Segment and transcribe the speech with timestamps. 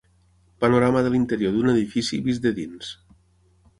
[0.63, 2.91] Panorama de l'interior d'un edifici vist de dins.